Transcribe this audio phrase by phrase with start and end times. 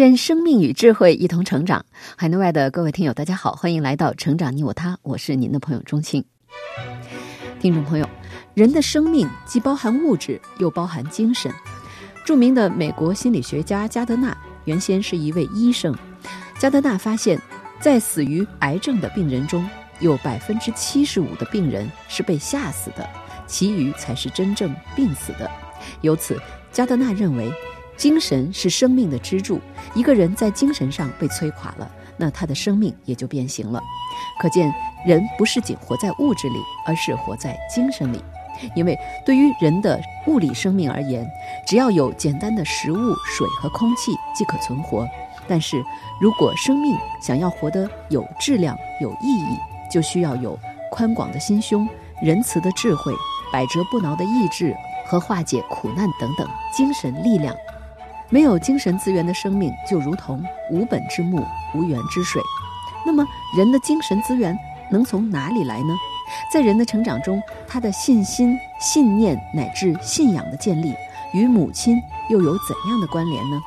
[0.00, 1.84] 愿生命与智慧一同成长。
[2.16, 6.24] 海内外的各位听友，大家好，欢迎来到《成长你我他》，我是您的朋友钟青。
[7.60, 8.08] 听众朋友，
[8.54, 11.52] 人的生命既包含物质，又包含精神。
[12.24, 15.94] 著名的美国心理学家加德纳原先是一位医生。
[16.58, 17.38] 加德纳发现，
[17.78, 23.06] 在死于癌症的病人中，有百分之七十五的病人是被吓死的，
[23.46, 25.50] 其余才是真正病死的。
[26.00, 26.40] 由此，
[26.72, 27.52] 加德纳认为。
[28.00, 29.60] 精神是生命的支柱，
[29.94, 33.78] 一个人在精神上被摧垮了，那他的生命也就变形了。
[34.40, 34.72] 可见，
[35.04, 38.18] 人不是仅活在物质里，而是活在精神里。
[38.74, 41.30] 因为对于人的物理生命而言，
[41.66, 45.06] 只要有简单的食物、水和空气即可存活。
[45.46, 45.84] 但是
[46.22, 49.58] 如果生命想要活得有质量、有意义，
[49.92, 50.58] 就需要有
[50.90, 51.86] 宽广的心胸、
[52.22, 53.12] 仁慈的智慧、
[53.52, 54.74] 百折不挠的意志
[55.06, 57.54] 和化解苦难等等精神力量。
[58.30, 62.40] 没有精神资源的生命，就如同无本之木、无源之水。
[63.04, 64.56] 那么，人的精神资源
[64.90, 65.94] 能从哪里来呢？
[66.52, 70.94] 在人的成长中，他的信心、信念乃至信仰的建立，
[71.32, 73.60] 与母亲又有怎样的关联呢？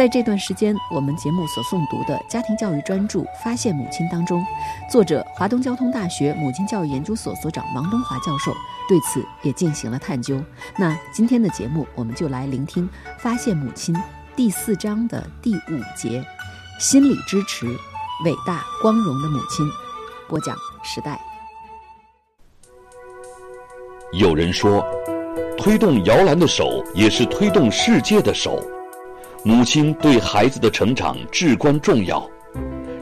[0.00, 4.42] 在这段时间，我们节目所诵读的家庭教育专著《发现母亲》当中，
[4.90, 8.50] 作者华东交通大学母亲教育研究所所长王东华教授
[8.88, 10.42] 对此也进行了探究。
[10.78, 13.94] 那今天的节目，我们就来聆听《发现母亲》
[14.34, 16.24] 第四章的第五节：
[16.78, 17.66] 心理支持，
[18.24, 19.68] 伟大光荣的母亲。
[20.30, 21.20] 播讲时代。
[24.14, 24.82] 有人说，
[25.58, 28.64] 推动摇篮的手也是推动世界的手。
[29.42, 32.28] 母亲对孩子的成长至关重要，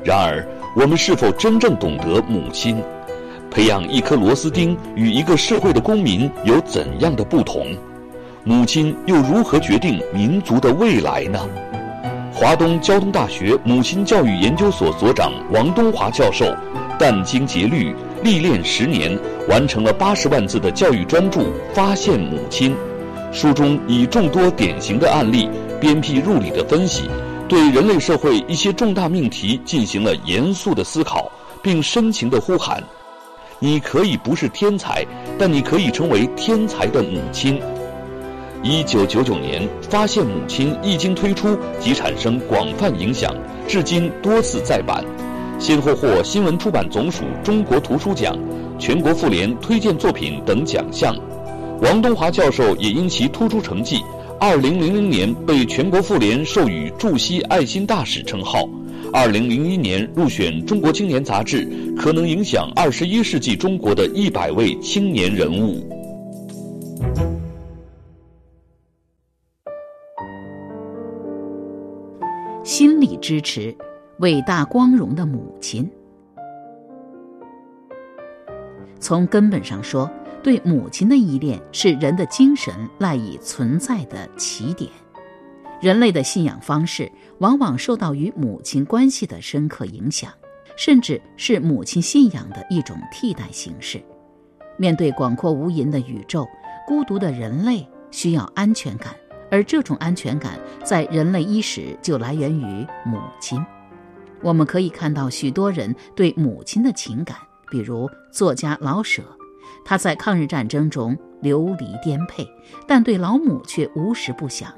[0.04, 2.80] 然而，我们是否真正懂得母亲？
[3.50, 7.66] 培养一颗螺丝钉与一个社会的公民有怎样的不同？
[8.44, 11.40] 母亲又如何决定民族的未来呢？
[12.32, 16.54] 华东交通大学母亲教育研究所所长王东华教授
[17.00, 19.18] 殚精竭虑历练十年，
[19.48, 21.40] 完成了八十万字的教育专著
[21.74, 22.76] 《发现母亲》，
[23.36, 25.50] 书中以众多典型的案例。
[25.80, 27.08] 鞭辟入里的分析，
[27.48, 31.30] 对人类社会一些重大命题进行了严肃的思考，
[31.62, 32.82] 并深情的呼喊
[33.60, 35.04] ：“你可以不是天才，
[35.38, 37.60] 但你可以成为天才的母亲。”
[38.62, 43.32] 一九九九年，《发现母亲》一经推出即产生广泛影响，
[43.68, 45.04] 至今多次再版，
[45.60, 48.36] 先后获新闻出版总署中国图书奖、
[48.76, 51.14] 全国妇联推荐作品等奖项。
[51.80, 54.02] 王东华教授也因其突出成绩。
[54.40, 58.68] 二零零零年被全国妇联授予驻西爱心大使称号，
[59.12, 65.84] 二零零一年入选中国青年杂志可能影响二十一世纪中国的一百位青年人物。
[72.62, 73.76] 心理支持，
[74.20, 75.90] 伟大光荣的母亲。
[79.00, 80.08] 从根本上说。
[80.48, 84.90] 对母亲的依恋是人的精神赖以存在的起点。
[85.78, 90.32] 人类的信仰方式往往受到与母亲关系的深刻影响，
[90.74, 94.02] 甚至是母亲信仰的一种替代形式。
[94.78, 96.48] 面对广阔无垠的宇宙，
[96.86, 99.14] 孤独的人类需要安全感，
[99.50, 103.62] 而这种安全感在人类伊始就来源于母亲。
[104.40, 107.36] 我们可以看到许多人对母亲的情感，
[107.70, 109.22] 比如作家老舍。
[109.88, 112.46] 他在抗日战争中流离颠沛，
[112.86, 114.70] 但对老母却无时不想。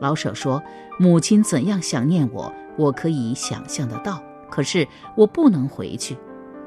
[0.00, 0.62] 老舍说
[0.98, 4.18] ：“母亲怎样想念我，我可以想象得到。
[4.48, 6.16] 可是我不能回去。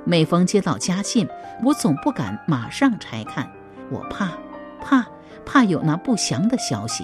[0.06, 1.27] 每逢接到家信，
[1.63, 3.51] 我总不敢马上拆看，
[3.89, 4.38] 我怕，
[4.80, 5.07] 怕，
[5.44, 7.03] 怕有那不祥的消息。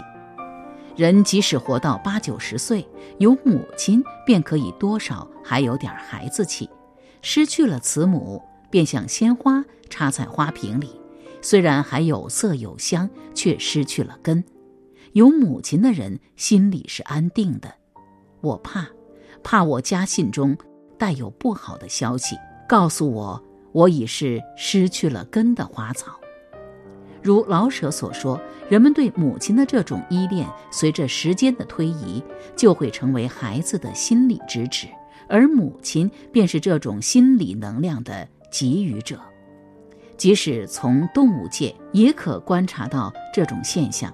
[0.95, 6.69] 人即使活到八九十岁，有母亲便可以多少还有点孩子气。
[7.23, 8.39] 失去了慈母。”
[8.75, 10.99] 便像鲜花插在花瓶里，
[11.41, 14.43] 虽然还有色有香，却失去了根。
[15.13, 17.73] 有母亲的人心里是安定的。
[18.41, 18.85] 我怕，
[19.41, 20.57] 怕我家信中
[20.97, 22.35] 带有不好的消息，
[22.67, 23.41] 告诉我
[23.71, 26.19] 我已是失去了根的花草。
[27.23, 28.37] 如老舍所说，
[28.69, 32.21] 人们对母亲的这种依恋，随着时间的推移，
[32.57, 34.85] 就会成为孩子的心理支持，
[35.29, 39.19] 而母亲便是这种心理能量的给予者。
[40.15, 44.13] 即使从动物界，也可观察到这种现象。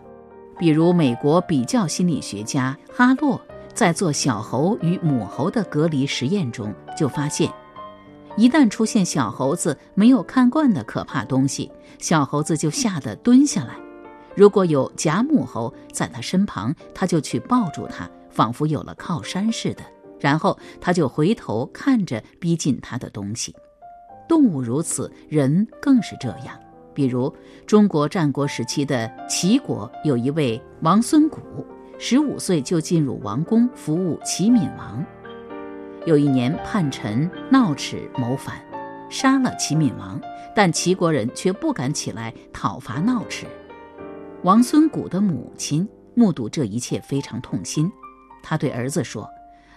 [0.58, 3.40] 比如，美国比较心理学家哈洛
[3.74, 7.52] 在做小猴与母猴的隔离实验中，就发现。
[8.36, 13.76] 一旦出现小猴子没有看惯的可怕东西，小猴子就吓得蹲下来。
[14.36, 19.84] 如果有假母猴在它身旁，它就去抱住它，仿佛有了靠山似的。
[20.20, 23.56] 然后它就回头看着逼近它的东西。
[24.28, 26.58] 动物如此，人更是这样。
[26.94, 27.34] 比如
[27.66, 31.40] 中国战国时期的齐国，有一位王孙谷，
[31.98, 35.04] 十五岁就进入王宫服务齐闵王。
[36.06, 38.56] 有一年，叛臣闹齿谋反，
[39.10, 40.20] 杀了齐闵王，
[40.56, 43.46] 但齐国人却不敢起来讨伐闹齿。
[44.44, 47.92] 王孙谷的母亲目睹这一切，非常痛心。
[48.44, 49.30] 他对儿子说：“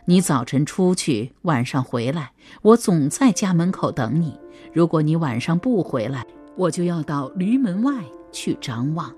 [0.06, 4.38] 你早晨出去，晚上回来，我总在家门口等你。
[4.72, 7.94] 如果你晚上不回来，我就要到驴门外
[8.30, 9.10] 去张望。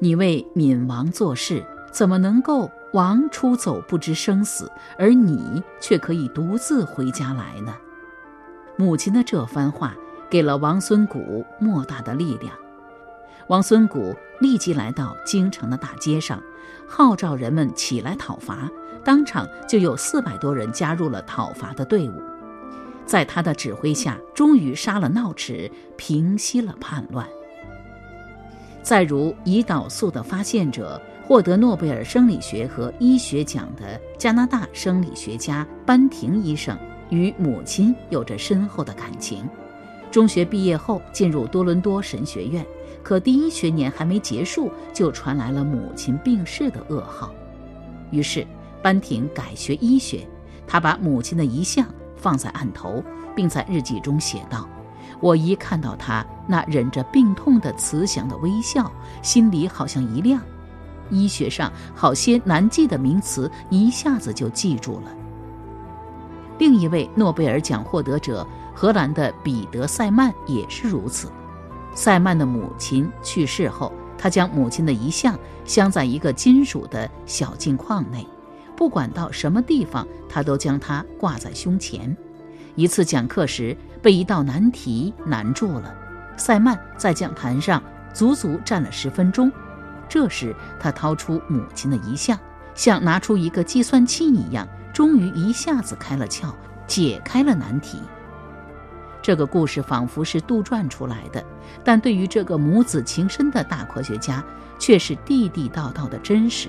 [0.00, 7.74] 你为闵王做事，怎么能够？”王出走不知生死，而你却可以独自回家来呢。
[8.78, 9.94] 母亲的这番话
[10.30, 12.50] 给了王孙谷莫大的力量。
[13.48, 16.42] 王孙谷立即来到京城的大街上，
[16.88, 18.70] 号召人们起来讨伐。
[19.04, 22.22] 当场就有四百多人加入了讨伐的队伍。
[23.06, 27.26] 在他的指挥下，终于杀了闹齿，平息了叛乱。
[28.82, 31.00] 再如胰岛素的发现者。
[31.28, 36.74] 获得诺贝尔生理学和医学奖的加拿大生理学家班廷医生
[37.10, 39.46] 与母亲有着深厚的感情。
[40.10, 42.64] 中学毕业后进入多伦多神学院，
[43.02, 47.30] 可第一学年还没结束，就传来了母亲病逝的噩耗。
[48.10, 48.46] 于是
[48.82, 50.26] 班廷改学医学，
[50.66, 51.86] 他把母亲的遗像
[52.16, 53.02] 放在案头，
[53.34, 54.68] 并在日记中写道
[55.20, 58.90] ：“我一看到他那忍着病痛的慈祥的微笑，
[59.22, 60.40] 心里好像一亮。”
[61.10, 65.14] 医学上好些难记的名词一下子就记住了。
[66.58, 71.30] 另一位诺贝尔奖获得者荷兰的彼得·塞曼也是如此。
[71.94, 78.26] 塞曼的母亲去世后，他将母亲的遗像镶在一个金属的小镜框内，
[78.78, 82.16] 不管到什么地方，他都将它挂在胸前。
[82.76, 85.92] 一次讲课时，被一道难题难住了，
[86.36, 87.82] 塞曼在讲坛上
[88.14, 89.50] 足足站了十分钟。
[90.08, 92.38] 这时，他掏出母亲的遗像，
[92.76, 96.54] 像拿出一个计算器一样，终于一下子开了窍，
[96.86, 97.98] 解开了难题。
[99.20, 101.44] 这个故事仿佛是杜撰出来的，
[101.82, 104.40] 但对于这个母子情深的大科学家，
[104.78, 106.68] 却是地地道道的真实。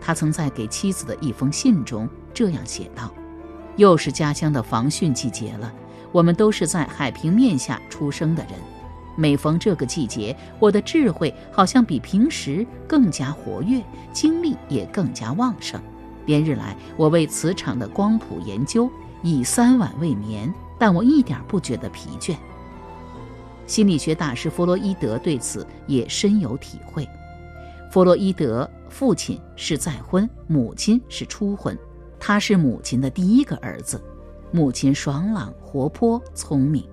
[0.00, 3.12] 他曾在给妻子的一封信中这样写道
[3.76, 5.72] ：“又是家乡的防汛季节了，
[6.12, 8.52] 我们都是在海平面下出生的人。”
[9.18, 13.82] 每逢这个季节，我的智慧好像比平时更加活跃，
[14.12, 15.80] 精力也更加旺盛。
[16.26, 18.90] 连日来，我为磁场的光谱研究
[19.22, 22.36] 已三晚未眠，但我一点不觉得疲倦。
[23.66, 27.08] 心理学大师弗洛伊德对此也深有体会。
[27.96, 31.74] 弗洛伊德父亲是再婚，母亲是初婚，
[32.20, 33.98] 他是母亲的第一个儿子。
[34.52, 36.86] 母亲爽朗、活泼、聪明。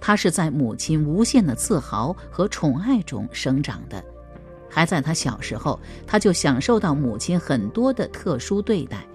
[0.00, 4.04] 他是在母亲无限的自豪和宠爱中生长的，
[4.68, 9.06] 还在他小时候，他就享受到母亲很多的特殊对待。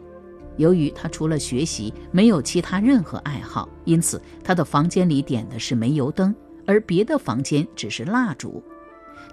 [0.56, 6.34] 由于他除了学习没有其他任何爱好，因此他的房间里点的是煤油灯，
[6.66, 8.64] 而别的房间只是蜡烛。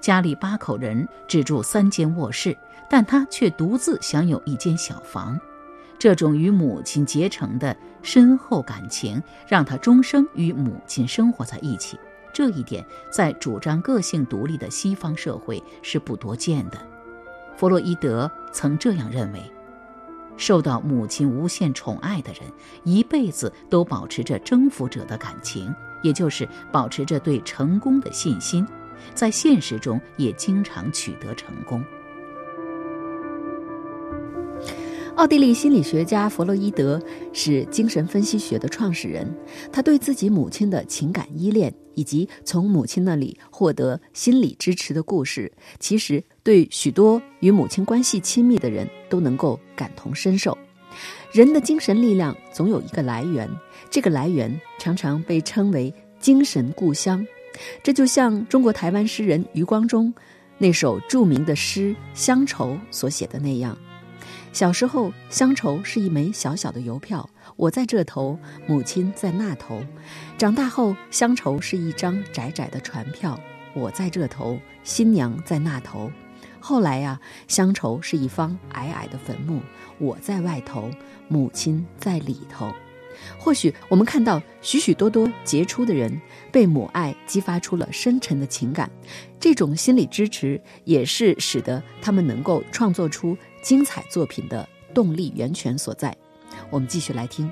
[0.00, 2.56] 家里八口人只住三间卧室，
[2.88, 5.38] 但他却独自享有一间小房。
[5.98, 11.98] 这种与母亲结成的深厚感情，让他终生与母亲生活在一起。
[12.32, 16.78] 这一点在主张个性独立的西方社会是不多见的。
[17.56, 19.42] 弗洛伊德曾这样认为：
[20.38, 22.42] 受到母亲无限宠爱的人，
[22.84, 28.66] 一辈子都保持着征服者的感情，也就是保持着对成功的信心，
[29.14, 31.84] 在现实中也经常取得成功。
[35.16, 36.98] 奥地利心理学家弗洛伊德
[37.32, 39.30] 是精神分析学的创始人。
[39.70, 50.56] 他对自己母亲的情感依恋，以及从母亲那里获得心理支持的故事，其实对许多与母亲关系亲密的人都能够感同身受。
[51.32, 53.46] 人的精神力量总有一个来源，
[53.90, 57.26] 这个来源常常被称为精神故乡
[57.82, 60.12] 这就像中国台湾诗人余光中
[60.58, 63.76] 那首著名的诗《乡愁》所写的那样：
[64.52, 69.80] 小时候，乡愁是一枚小小的邮票，我在这头，母亲在那头；
[70.36, 73.38] 长大后，乡愁是一张窄窄的船票，
[73.74, 76.10] 我在这头，新娘在那头。
[76.58, 79.62] 后来呀，乡愁是一方矮矮的坟墓，
[79.98, 80.90] 我在外头，
[81.28, 82.70] 母亲在里头。
[83.38, 86.20] 或许我们看到许许多多杰出的人
[86.52, 88.90] 被母爱激发出了深沉的情感，
[89.38, 96.16] 这种心理支持也是使得他们能够创作出精彩作品的动力源泉所在。
[96.68, 97.50] 我们继续来听，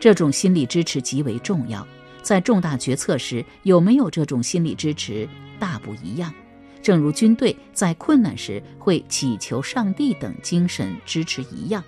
[0.00, 1.86] 这种心理支持极为重要，
[2.22, 5.28] 在重大决策时有没有这种心理支持
[5.58, 6.32] 大不一样。
[6.82, 11.84] 正如军队在困难时会祈求上帝等精神支持一样。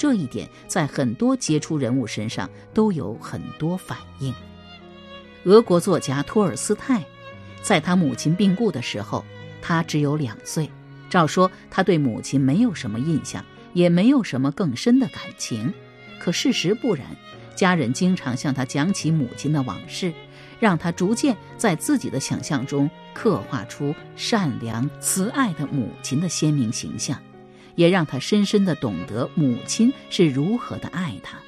[0.00, 4.32] 这一点在很多杰出人物身上都有很多反映。
[5.44, 7.04] 俄国作家托尔斯泰，
[7.60, 9.22] 在他母亲病故的时候，
[9.60, 10.70] 他只有两岁。
[11.10, 15.70] 照说他对母亲没有什么印象，也没有什么更深的感情。
[16.18, 17.04] 可事实不然，
[17.54, 20.10] 家人经常向他讲起母亲的往事，
[20.58, 27.20] 让他逐渐在自己的想象中刻画出善良慈爱的母亲的鲜明形象。
[27.80, 31.38] 也让他深深地懂得母亲是如何的爱他。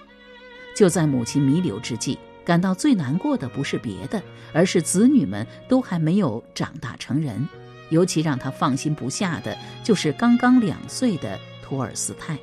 [0.75, 7.47] 就在母亲弥留之际，感到最难过的不是别的，而是子女们都还没有长大成人。
[7.91, 12.39] 尤其让他放心不下的，就是刚刚两岁的托尔斯泰。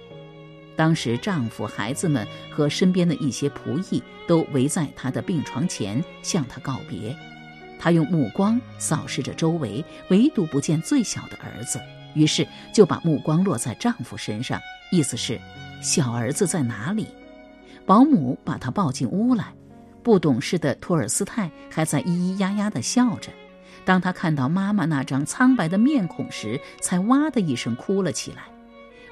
[0.76, 7.18] 当时，丈夫、孩子们和身边的一些仆役都围在他的病床前向他告别。
[7.80, 11.80] 他用目光扫视着周围，唯独不见最小的儿子。
[12.14, 14.60] 于是就把目光落在丈夫身上，
[14.92, 15.40] 意思是：
[15.82, 17.08] 小儿子在哪里？
[17.86, 19.54] 保姆把他抱进屋来。
[20.02, 23.32] 不懂事的托尔斯泰还在咿咿呀呀地笑着。
[23.86, 28.44] 当他看到妈妈那张苍白的面孔时，才哇的一声哭了起来。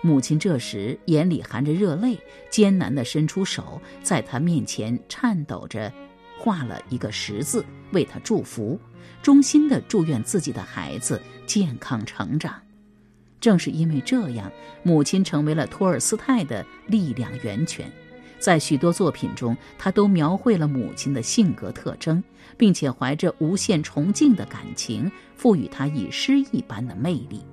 [0.02, 2.18] 母亲这时眼里含着热泪，
[2.50, 5.92] 艰难地伸出手，在他面前颤抖着
[6.40, 8.80] 画了一个十字，为他祝福，
[9.22, 12.54] 衷心地祝愿自己的孩子健康成长。
[13.40, 14.52] 正是因为这样，
[14.84, 17.92] 母亲成为了托尔斯泰的力量源泉。
[18.40, 22.24] 在许多作品中，他都描绘了母亲的性格特征，
[22.56, 27.44] 并且怀着无限崇敬的感情，赋予她以诗一般的魅力。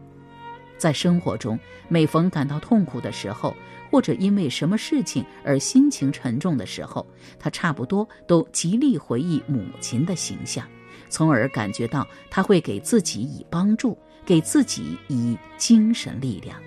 [0.77, 3.57] 在生活中，每逢感到痛苦的时候，
[3.91, 7.07] 或者因为什么事情而心情沉重的时候，
[7.39, 10.69] 他差不多都极力回忆母亲的形象，
[11.09, 13.97] 从而感觉到他会给自己以帮助。
[14.25, 16.59] 给自己以精神力量，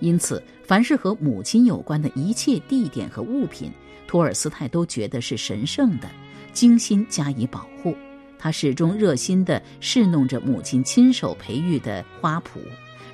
[0.00, 3.70] 因此，凡是和母亲有关的一切地点和物品，
[4.06, 6.08] 托尔斯泰都觉得是神圣的，
[6.52, 7.96] 精心加以保护。
[8.38, 12.60] 他始终热心地侍弄着母亲亲手培育的花圃，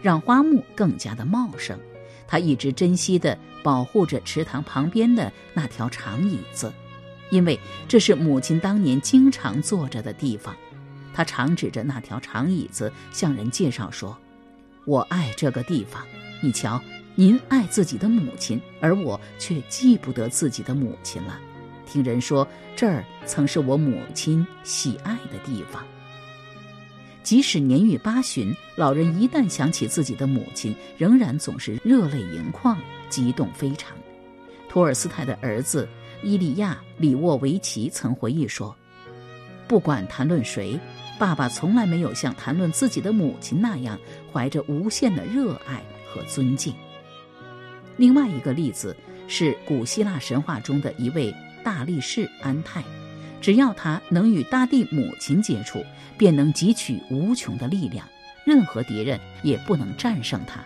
[0.02, 1.78] 让花木更加的茂盛。
[2.26, 6.72] 他一直珍惜地保护着池塘旁边的那条长椅子，
[7.30, 10.54] 因为这是母亲当年经常坐着的地方。
[11.12, 14.16] 他常指着那条长椅子向人介绍说
[14.86, 16.02] ：“我爱这个地方。
[16.42, 16.80] 你瞧，
[17.14, 21.38] 您爱自己的母亲，而我却记不得自己的母亲了。
[21.84, 25.84] 听人说，这儿曾是我母亲喜爱的地方。
[27.22, 33.94] 即使年逾八旬，老人一旦想起自己的母亲，仍然总是热泪盈眶，激动非常。”
[34.70, 35.86] 托尔斯泰的儿子
[36.22, 38.74] 伊利亚·里沃维奇曾回忆说
[39.70, 40.76] ：“不管谈论谁。”
[41.20, 43.98] 爸爸从来没有像谈论自己的母亲那样
[44.32, 46.74] 怀着无限的热爱和尊敬。
[47.98, 48.96] 另外一个例子
[49.28, 52.82] 是古希腊神话中的一位大力士安泰，
[53.38, 55.84] 只要他能与大地母亲接触，
[56.16, 58.08] 便能汲取无穷的力量，
[58.46, 60.64] 任何敌人也不能战胜他。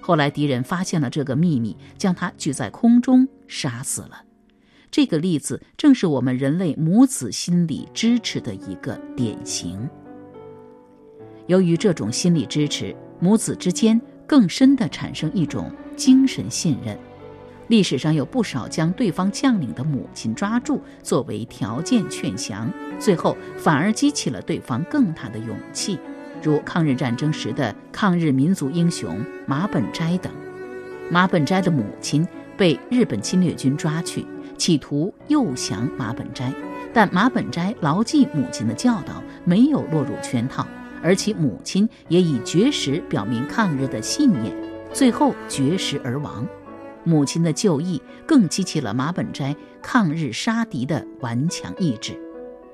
[0.00, 4.22] 后来敌人发现了这个秘密，将他举在空中杀死了。
[4.90, 9.88] 这个例子正是我们人类母子心理支持的一个典型。
[11.46, 16.98] 由于这种心理支持，母子之间更深地产生一种精神信任。
[17.68, 25.98] 历史上有不少将对方将领的母亲抓住作为条件劝降，最后反而激起了对方更大的勇气，
[26.42, 30.32] 如抗日战争时的抗日民族英雄马本斋等。
[31.10, 32.26] 马本斋的母亲
[32.56, 34.24] 被日本侵略军抓去。
[34.56, 36.52] 企图诱降马本斋，
[36.92, 40.66] 但马本斋牢记母亲的教导，没有落入圈套，
[41.02, 44.54] 而其母亲也以绝食表明抗日的信念，
[44.92, 46.46] 最后绝食而亡。
[47.04, 52.18] 母亲的就义更激起了马本斋抗日杀敌的顽强意志。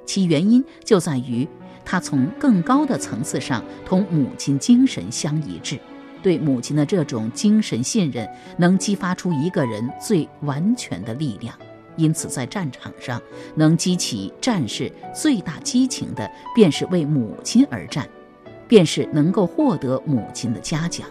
[0.07, 1.47] 其原因就在于
[1.85, 5.79] 他从更高的层次上同母亲精神相一致。
[6.23, 11.53] 对母亲的这种精神信任，能激发出一个人最完全的力量。
[11.97, 13.21] 因此，在战场上，
[13.55, 18.09] 能激起战士最大激情的，便是为母亲而战，
[18.67, 21.07] 便是能够获得母亲的嘉奖。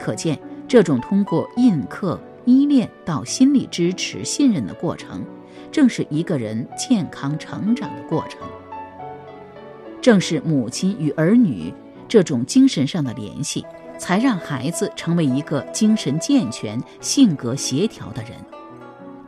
[0.00, 5.24] 可见，这种通过印刻、依恋到心理支持、信任的过程，
[5.70, 8.40] 正是一个人健康成长的过程。
[10.00, 11.72] 正是母亲与儿女
[12.06, 13.64] 这种精神上的联系。
[13.98, 18.30] 才让孩子成为一个精神健全、性格协调的人。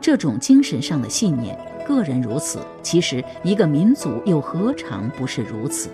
[0.01, 1.55] 这种精神上的信念，
[1.87, 5.89] 个人如此，其实一个民族又何尝不是如此？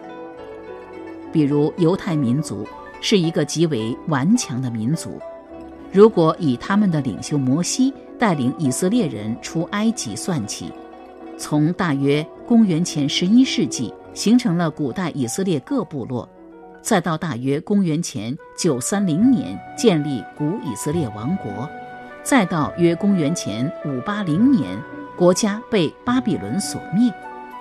[1.31, 2.65] 比如犹太民族
[3.01, 5.19] 是一个极为顽强的民族。
[5.91, 10.71] 如果以他们的领袖摩西带领以色列人出埃及算起，
[11.37, 16.27] 从大约公元前十一世纪形成了古代以色列各部落。
[16.81, 21.69] 再到大约公元前九三零年建立古以色列王国，
[22.27, 24.77] 再到约公元前五八零年
[25.15, 27.09] 国家被巴比伦所灭，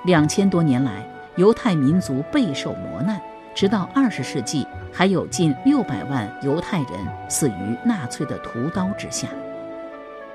[0.06, 3.20] 两千多年来犹太民族备受磨难，
[3.54, 6.90] 直到二十世纪还有近六百万犹太人
[7.28, 9.28] 死于纳粹的屠刀之下。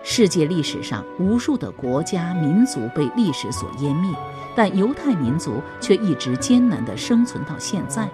[0.02, 4.16] 世界历史上无数的国家民族被历史所湮灭，
[4.56, 8.08] 但犹太民族却一直艰难地生存到现在。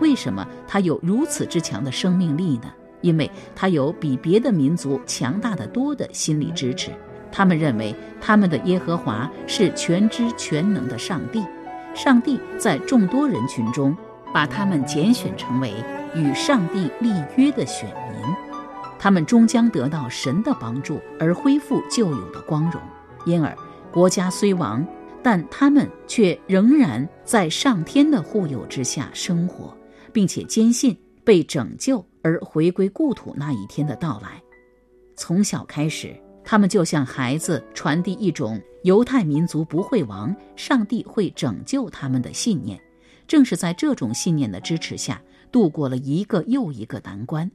[0.00, 2.70] 为什么它有如此之强的生命力呢？
[3.00, 6.90] 因为他有比别的民族强大的多的心理支持。
[7.30, 11.42] 他们认为他们的耶和华是全知全能的上帝，
[11.94, 13.96] 上帝在众多人群中
[14.32, 15.72] 把他们拣选成为
[16.14, 18.20] 与上帝立约的选民，
[18.98, 22.80] 他们终将得到神的帮助而恢复旧有的光荣。
[23.24, 23.54] 因而，
[23.92, 24.86] 国家虽亡，
[25.22, 29.76] 但他们却仍然在上天的护佑之下生活。
[30.16, 34.42] 并且坚信被拯救而回归故土那一天的到来。
[35.14, 42.80] 从小开始，他们就向孩子传递一种犹太民族不会亡、上帝会拯救他们的信念。
[43.28, 45.22] 正是在这种信念的支持下，
[45.52, 47.48] 度过了一个又一个难关。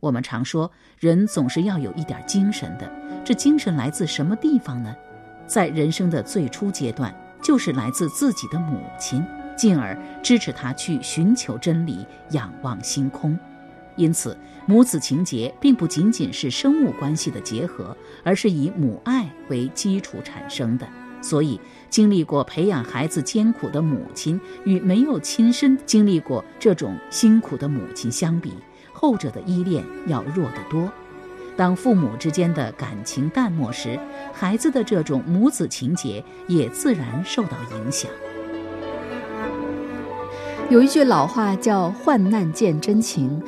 [0.00, 2.92] 我们常说，人总是要有一点精神的。
[3.24, 4.94] 这精神来自什么地方呢？
[5.46, 9.24] 在人生的最初阶段，就是来自自己的母亲。
[9.54, 13.38] 进而支持他去寻求真理、仰望星空。
[13.96, 20.86] 因此，母子情结并不仅仅是生物关系的结合，而是以母爱为基础产生的。
[21.20, 28.52] 所以，经历过培养孩子艰苦的母亲，与没有亲身经历过这种辛苦的母亲相比，
[28.92, 30.90] 后者的依恋要弱得多。
[31.56, 33.96] 当父母之间的感情淡漠时，
[34.32, 38.10] 孩子的这种母子情结也自然受到影响。
[40.70, 43.42] 有一句老话叫“患难见真情”，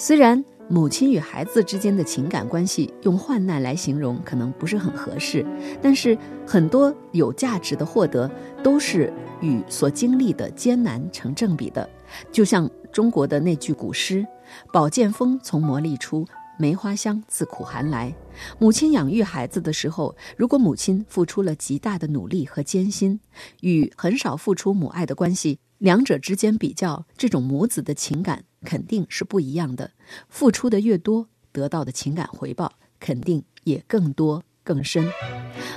[0.00, 5.44] 虽然母亲与孩子之间的情感关系用患难来形容可能不是很合适，
[5.82, 8.30] 但是很多有价值的获得
[8.62, 11.88] 都是与所经历的艰难成正比的。
[12.30, 14.24] 就像中国的那句古诗
[14.72, 16.24] ：“宝剑锋从磨砺出，
[16.60, 18.14] 梅花香自苦寒来。”
[18.60, 23.18] 母亲养育孩子的时候，如果母亲付出了极大的努力和艰辛，
[23.62, 25.58] 与很少付出母爱的关系。
[25.78, 29.92] 两者之间比较，这种母子的情感肯定是不一样的。
[30.28, 35.08] 付出的越多，得到的情感回报肯定也更多更深。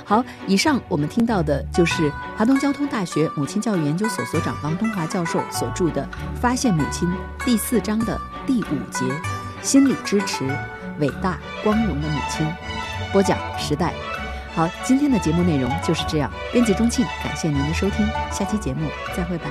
[0.04, 6.08] 好，以上我们听到的就是华东交通大学母亲教育研究所所长王东华教授所著的
[6.40, 7.08] 《发现母亲》
[7.44, 9.04] 第四章的第五节
[9.62, 10.44] “心理支持，
[10.98, 12.46] 伟大光荣的母亲”。
[13.12, 13.94] 播讲时代。
[14.54, 16.30] 好，今天的节目内容就是这样。
[16.52, 18.86] 编辑钟庆，感谢您的收听，下期节目
[19.16, 19.48] 再会吧。